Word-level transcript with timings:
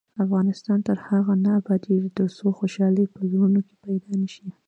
افغانستان 0.23 0.79
تر 0.87 0.97
هغو 1.07 1.33
نه 1.43 1.49
ابادیږي، 1.59 2.09
ترڅو 2.17 2.45
خوشحالي 2.59 3.05
په 3.13 3.19
زړونو 3.31 3.59
کې 3.67 3.75
پیدا 3.85 4.11
نشي. 4.21 4.47